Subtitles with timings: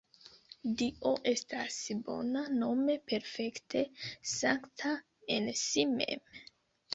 [0.81, 3.85] Dio estas bona, nome perfekte
[4.33, 4.95] sankta
[5.37, 6.27] en si mem.